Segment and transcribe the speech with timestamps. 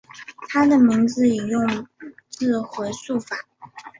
[0.49, 1.87] 他的名字引用
[2.27, 3.35] 自回溯法。